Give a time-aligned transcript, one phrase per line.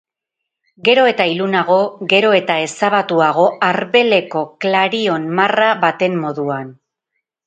[0.87, 1.75] Gero eta ilunago,
[2.13, 6.73] gero eta ezabatuago, arbeleko klarion-marra baten moduan.